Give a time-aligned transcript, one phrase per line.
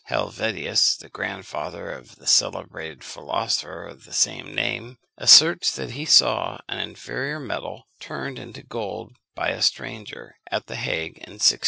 [0.09, 6.57] Helvetius, the grandfather of the celebrated philosopher of the same name, asserts that he saw
[6.67, 11.59] an inferior metal turned into gold by a stranger, at the Hague, in 1666.